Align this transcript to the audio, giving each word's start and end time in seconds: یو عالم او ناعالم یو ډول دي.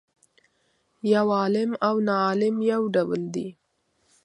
یو 1.13 1.27
عالم 1.39 1.71
او 1.87 1.95
ناعالم 2.07 2.55
یو 2.71 2.81
ډول 2.95 3.21
دي. 3.33 3.47